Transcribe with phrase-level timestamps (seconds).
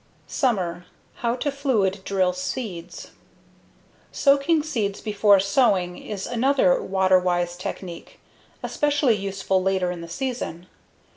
[0.25, 3.11] Summer: How to Fluid Drill Seeds
[4.11, 8.19] Soaking seeds before sowing is another water wise technique,
[8.63, 10.65] especially useful later in the season.